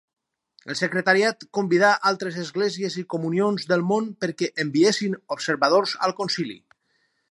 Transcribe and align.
El 0.73 0.77
Secretariat 0.79 1.45
convidà 1.57 1.91
altres 2.13 2.41
Esglésies 2.45 2.97
i 3.03 3.05
Comunions 3.17 3.69
del 3.75 3.87
Món 3.93 4.11
perquè 4.25 4.53
enviessin 4.67 5.19
observadors 5.39 5.99
al 6.09 6.21
Concili. 6.23 6.63